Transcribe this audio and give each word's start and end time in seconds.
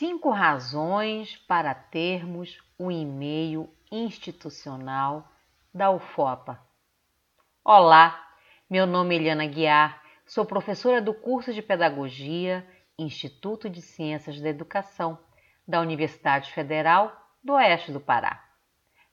Cinco 0.00 0.30
razões 0.30 1.36
para 1.46 1.74
termos 1.74 2.58
um 2.78 2.90
e-mail 2.90 3.68
institucional 3.92 5.30
da 5.74 5.90
UFOPA. 5.90 6.58
Olá, 7.62 8.18
meu 8.70 8.86
nome 8.86 9.14
é 9.14 9.18
Eliana 9.18 9.44
Guiar, 9.44 10.02
sou 10.24 10.46
professora 10.46 11.02
do 11.02 11.12
curso 11.12 11.52
de 11.52 11.60
Pedagogia 11.60 12.66
Instituto 12.98 13.68
de 13.68 13.82
Ciências 13.82 14.40
da 14.40 14.48
Educação 14.48 15.18
da 15.68 15.82
Universidade 15.82 16.50
Federal 16.50 17.14
do 17.44 17.52
Oeste 17.52 17.92
do 17.92 18.00
Pará. 18.00 18.42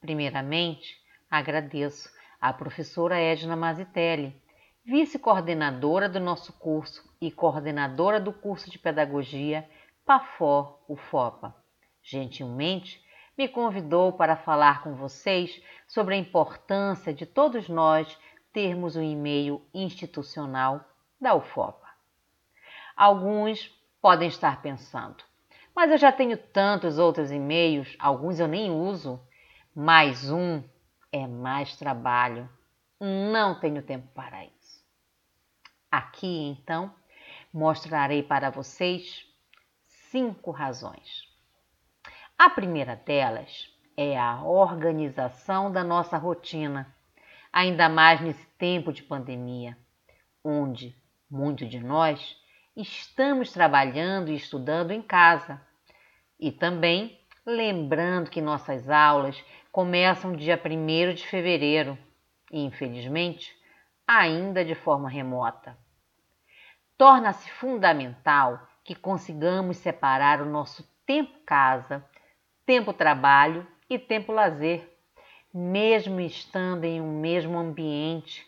Primeiramente, 0.00 0.96
agradeço 1.30 2.10
à 2.40 2.52
professora 2.52 3.20
Edna 3.20 3.54
Mazitelli, 3.54 4.34
vice-coordenadora 4.84 6.08
do 6.08 6.18
nosso 6.18 6.52
curso 6.54 7.08
e 7.20 7.30
coordenadora 7.30 8.18
do 8.18 8.32
curso 8.32 8.68
de 8.68 8.80
Pedagogia 8.80 9.64
PAFOR 10.04 10.80
UFOPA. 10.88 11.54
Gentilmente, 12.02 13.00
me 13.38 13.48
convidou 13.48 14.12
para 14.12 14.36
falar 14.36 14.82
com 14.82 14.94
vocês 14.94 15.62
sobre 15.86 16.14
a 16.14 16.18
importância 16.18 17.14
de 17.14 17.24
todos 17.24 17.68
nós 17.68 18.18
termos 18.52 18.96
um 18.96 19.02
e-mail 19.02 19.64
institucional 19.72 20.84
da 21.20 21.34
UFOPA. 21.34 21.86
Alguns 22.96 23.70
podem 24.00 24.28
estar 24.28 24.60
pensando, 24.60 25.22
mas 25.74 25.90
eu 25.90 25.96
já 25.96 26.10
tenho 26.10 26.36
tantos 26.36 26.98
outros 26.98 27.30
e-mails, 27.30 27.96
alguns 27.98 28.40
eu 28.40 28.48
nem 28.48 28.70
uso. 28.70 29.20
Mais 29.74 30.30
um 30.30 30.62
é 31.10 31.26
mais 31.26 31.76
trabalho. 31.76 32.48
Não 33.00 33.58
tenho 33.58 33.82
tempo 33.82 34.08
para 34.14 34.44
isso. 34.44 34.84
Aqui, 35.90 36.48
então, 36.48 36.92
mostrarei 37.52 38.22
para 38.22 38.50
vocês 38.50 39.31
cinco 40.12 40.50
razões. 40.50 41.26
A 42.38 42.50
primeira 42.50 42.94
delas 42.94 43.66
é 43.96 44.18
a 44.18 44.42
organização 44.44 45.72
da 45.72 45.82
nossa 45.82 46.18
rotina, 46.18 46.94
ainda 47.50 47.88
mais 47.88 48.20
nesse 48.20 48.46
tempo 48.58 48.92
de 48.92 49.02
pandemia, 49.02 49.74
onde 50.44 50.94
muitos 51.30 51.70
de 51.70 51.80
nós 51.80 52.36
estamos 52.76 53.52
trabalhando 53.52 54.30
e 54.30 54.36
estudando 54.36 54.90
em 54.90 55.00
casa. 55.00 55.58
E 56.38 56.52
também 56.52 57.18
lembrando 57.46 58.28
que 58.28 58.42
nossas 58.42 58.90
aulas 58.90 59.42
começam 59.70 60.36
dia 60.36 60.60
1 60.62 61.14
de 61.14 61.26
fevereiro 61.26 61.96
e, 62.50 62.60
infelizmente, 62.62 63.56
ainda 64.06 64.62
de 64.62 64.74
forma 64.74 65.08
remota. 65.08 65.74
Torna-se 66.98 67.50
fundamental 67.52 68.68
que 68.84 68.94
consigamos 68.94 69.76
separar 69.76 70.40
o 70.40 70.46
nosso 70.46 70.88
tempo 71.06 71.38
casa 71.44 72.04
tempo 72.64 72.92
trabalho 72.92 73.66
e 73.90 73.98
tempo 73.98 74.32
lazer, 74.32 74.88
mesmo 75.52 76.20
estando 76.20 76.84
em 76.84 77.00
um 77.00 77.20
mesmo 77.20 77.58
ambiente, 77.58 78.46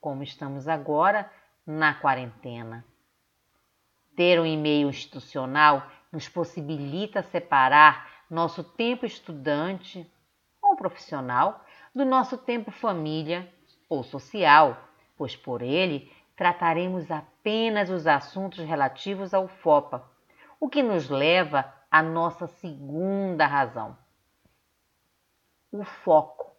como 0.00 0.22
estamos 0.22 0.66
agora 0.66 1.30
na 1.66 1.94
quarentena. 1.94 2.84
Ter 4.16 4.40
um 4.40 4.46
e-mail 4.46 4.88
institucional 4.88 5.86
nos 6.10 6.28
possibilita 6.28 7.22
separar 7.22 8.24
nosso 8.30 8.64
tempo 8.64 9.04
estudante 9.04 10.10
ou 10.62 10.74
profissional 10.74 11.64
do 11.94 12.04
nosso 12.04 12.38
tempo 12.38 12.70
família 12.70 13.52
ou 13.88 14.02
social, 14.02 14.88
pois 15.16 15.36
por 15.36 15.62
ele 15.62 16.10
trataremos 16.34 17.10
apenas 17.10 17.35
os 17.90 18.08
assuntos 18.08 18.64
relativos 18.64 19.32
ao 19.32 19.46
FOPA, 19.46 20.02
o 20.58 20.68
que 20.68 20.82
nos 20.82 21.08
leva 21.08 21.72
a 21.88 22.02
nossa 22.02 22.48
segunda 22.48 23.46
razão: 23.46 23.96
o 25.70 25.84
foco. 25.84 26.50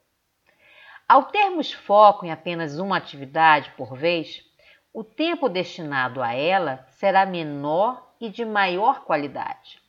Ao 1.06 1.26
termos 1.26 1.74
foco 1.74 2.26
em 2.26 2.32
apenas 2.32 2.80
uma 2.80 2.96
atividade 2.96 3.70
por 3.76 3.98
vez, 3.98 4.46
o 4.94 5.04
tempo 5.04 5.50
destinado 5.50 6.24
a 6.24 6.34
ela 6.34 6.86
será 6.92 7.26
menor 7.26 8.16
e 8.20 8.30
de 8.30 8.46
maior 8.46 9.04
qualidade. 9.04 9.82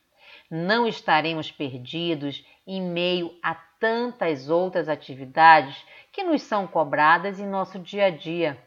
Não 0.51 0.85
estaremos 0.85 1.49
perdidos 1.49 2.45
em 2.67 2.81
meio 2.81 3.33
a 3.41 3.55
tantas 3.55 4.49
outras 4.49 4.89
atividades 4.89 5.81
que 6.11 6.23
nos 6.23 6.41
são 6.41 6.67
cobradas 6.67 7.39
em 7.39 7.47
nosso 7.47 7.79
dia 7.79 8.07
a 8.07 8.09
dia. 8.09 8.61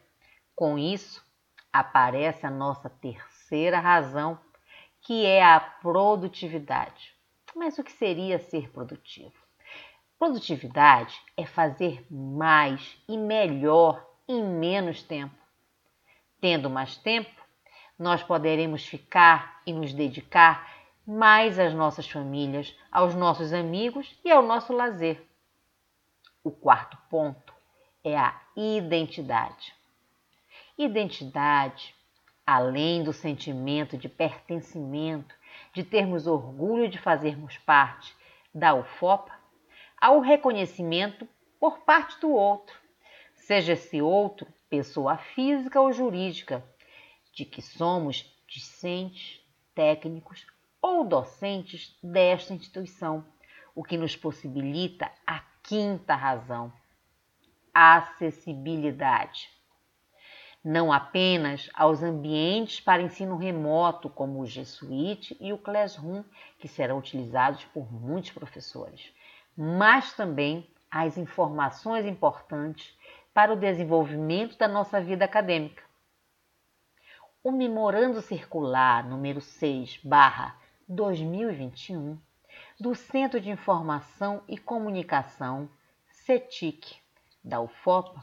Com 0.54 0.78
isso, 0.78 1.22
aparece 1.72 2.46
a 2.46 2.50
nossa 2.50 2.90
terceira 2.90 3.78
razão 3.78 4.38
que 5.00 5.24
é 5.26 5.42
a 5.42 5.58
produtividade. 5.58 7.14
Mas 7.54 7.78
o 7.78 7.84
que 7.84 7.92
seria 7.92 8.38
ser 8.38 8.70
produtivo? 8.70 9.32
Produtividade 10.18 11.20
é 11.36 11.44
fazer 11.44 12.06
mais 12.10 12.96
e 13.08 13.16
melhor 13.16 14.06
em 14.28 14.42
menos 14.42 15.02
tempo. 15.02 15.34
Tendo 16.40 16.70
mais 16.70 16.96
tempo, 16.96 17.30
nós 17.98 18.22
poderemos 18.22 18.86
ficar 18.86 19.60
e 19.66 19.72
nos 19.72 19.92
dedicar 19.92 20.70
mais 21.06 21.58
às 21.58 21.74
nossas 21.74 22.08
famílias, 22.08 22.76
aos 22.90 23.14
nossos 23.14 23.52
amigos 23.52 24.16
e 24.24 24.30
ao 24.30 24.42
nosso 24.42 24.72
lazer. 24.72 25.26
O 26.44 26.50
quarto 26.50 26.96
ponto 27.10 27.52
é 28.04 28.16
a 28.16 28.40
identidade. 28.56 29.74
Identidade 30.78 31.94
além 32.46 33.02
do 33.02 33.12
sentimento 33.12 33.96
de 33.96 34.08
pertencimento, 34.08 35.34
de 35.72 35.84
termos 35.84 36.26
orgulho 36.26 36.88
de 36.88 36.98
fazermos 36.98 37.56
parte 37.58 38.14
da 38.54 38.74
UFOPA, 38.74 39.32
há 40.00 40.10
o 40.10 40.20
reconhecimento 40.20 41.26
por 41.60 41.78
parte 41.80 42.20
do 42.20 42.30
outro, 42.30 42.76
seja 43.34 43.72
esse 43.72 44.02
outro 44.02 44.46
pessoa 44.68 45.16
física 45.16 45.80
ou 45.80 45.92
jurídica, 45.92 46.64
de 47.32 47.44
que 47.44 47.62
somos 47.62 48.24
discentes, 48.46 49.40
técnicos 49.74 50.46
ou 50.80 51.04
docentes 51.04 51.96
desta 52.02 52.52
instituição, 52.52 53.24
o 53.74 53.82
que 53.84 53.96
nos 53.96 54.16
possibilita 54.16 55.10
a 55.26 55.40
quinta 55.62 56.14
razão, 56.14 56.72
acessibilidade 57.72 59.48
não 60.64 60.92
apenas 60.92 61.68
aos 61.74 62.02
ambientes 62.02 62.80
para 62.80 63.02
ensino 63.02 63.36
remoto, 63.36 64.08
como 64.08 64.40
o 64.40 64.46
G 64.46 64.64
Suite 64.64 65.36
e 65.40 65.52
o 65.52 65.58
Classroom, 65.58 66.22
que 66.58 66.68
serão 66.68 66.98
utilizados 66.98 67.64
por 67.66 67.92
muitos 67.92 68.30
professores, 68.30 69.12
mas 69.56 70.12
também 70.12 70.70
às 70.90 71.18
informações 71.18 72.06
importantes 72.06 72.96
para 73.34 73.52
o 73.52 73.56
desenvolvimento 73.56 74.56
da 74.56 74.68
nossa 74.68 75.00
vida 75.00 75.24
acadêmica. 75.24 75.82
O 77.42 77.50
Memorando 77.50 78.20
Circular 78.20 79.04
número 79.08 79.40
6, 79.40 79.98
barra 80.04 80.56
2021, 80.88 82.16
do 82.78 82.94
Centro 82.94 83.40
de 83.40 83.50
Informação 83.50 84.44
e 84.46 84.56
Comunicação, 84.56 85.68
CETIC, 86.08 87.01
da 87.42 87.60
UFOPA, 87.60 88.22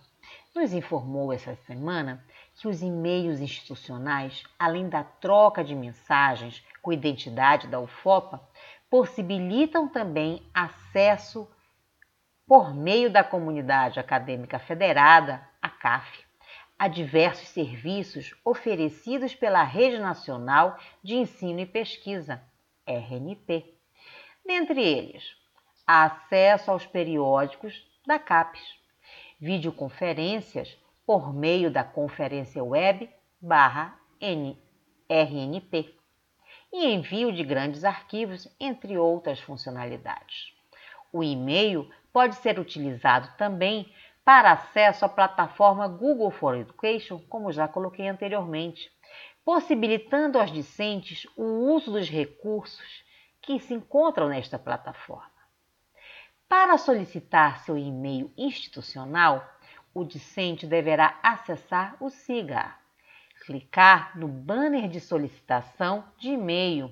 nos 0.55 0.73
informou 0.73 1.31
essa 1.31 1.55
semana 1.67 2.23
que 2.55 2.67
os 2.67 2.81
e-mails 2.81 3.39
institucionais, 3.39 4.43
além 4.57 4.89
da 4.89 5.03
troca 5.03 5.63
de 5.63 5.75
mensagens 5.75 6.63
com 6.81 6.91
identidade 6.91 7.67
da 7.67 7.79
UFOPA, 7.79 8.41
possibilitam 8.89 9.87
também 9.87 10.43
acesso 10.53 11.47
por 12.47 12.73
meio 12.73 13.11
da 13.11 13.23
comunidade 13.23 13.99
acadêmica 13.99 14.57
federada, 14.57 15.47
a 15.61 15.69
CAF, 15.69 16.25
a 16.77 16.87
diversos 16.87 17.49
serviços 17.49 18.33
oferecidos 18.43 19.35
pela 19.35 19.63
Rede 19.63 19.99
Nacional 19.99 20.77
de 21.03 21.15
Ensino 21.15 21.59
e 21.59 21.65
Pesquisa, 21.65 22.41
RNP. 22.87 23.75
Dentre 24.45 24.81
eles, 24.81 25.35
acesso 25.85 26.71
aos 26.71 26.87
periódicos 26.87 27.85
da 28.07 28.17
CAPES, 28.17 28.78
videoconferências 29.39 30.77
por 31.05 31.33
meio 31.33 31.71
da 31.71 31.83
conferência 31.83 32.63
web 32.63 33.09
barra 33.41 33.97
RNP 35.09 35.95
e 36.71 36.93
envio 36.93 37.31
de 37.31 37.43
grandes 37.43 37.83
arquivos, 37.83 38.47
entre 38.59 38.97
outras 38.97 39.39
funcionalidades. 39.39 40.53
O 41.11 41.23
e-mail 41.23 41.89
pode 42.13 42.35
ser 42.35 42.59
utilizado 42.59 43.29
também 43.37 43.91
para 44.23 44.51
acesso 44.51 45.05
à 45.05 45.09
plataforma 45.09 45.87
Google 45.87 46.29
for 46.29 46.55
Education, 46.55 47.19
como 47.27 47.51
já 47.51 47.67
coloquei 47.67 48.07
anteriormente, 48.07 48.91
possibilitando 49.43 50.37
aos 50.37 50.51
discentes 50.51 51.25
o 51.35 51.73
uso 51.73 51.91
dos 51.91 52.07
recursos 52.07 53.03
que 53.41 53.59
se 53.59 53.73
encontram 53.73 54.29
nesta 54.29 54.59
plataforma. 54.59 55.38
Para 56.49 56.79
solicitar 56.79 57.59
seu 57.59 57.77
e-mail 57.77 58.33
institucional, 58.35 59.47
o 59.93 60.03
discente 60.03 60.65
deverá 60.65 61.19
acessar 61.21 61.95
o 61.99 62.09
SIGA, 62.09 62.73
clicar 63.45 64.17
no 64.17 64.27
banner 64.27 64.89
de 64.89 64.99
solicitação 64.99 66.03
de 66.17 66.29
e-mail, 66.29 66.91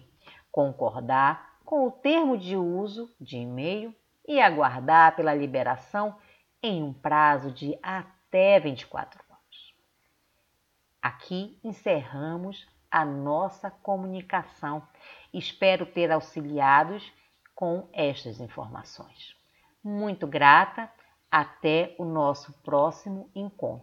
concordar 0.52 1.58
com 1.66 1.88
o 1.88 1.92
termo 1.92 2.38
de 2.38 2.56
uso 2.56 3.12
de 3.20 3.38
e-mail 3.38 3.96
e 4.28 4.40
aguardar 4.40 5.16
pela 5.16 5.34
liberação 5.34 6.16
em 6.62 6.84
um 6.84 6.94
prazo 6.94 7.52
de 7.52 7.76
até 7.82 8.60
24 8.60 9.20
horas. 9.28 9.74
Aqui 11.02 11.60
encerramos 11.64 12.68
a 12.92 13.04
nossa 13.04 13.72
comunicação. 13.72 14.88
Espero 15.34 15.84
ter 15.84 16.12
auxiliados 16.12 17.12
com 17.56 17.90
estas 17.92 18.40
informações. 18.40 19.36
Muito 19.90 20.28
grata, 20.28 20.92
até 21.32 21.96
o 21.98 22.04
nosso 22.04 22.52
próximo 22.62 23.32
encontro. 23.34 23.76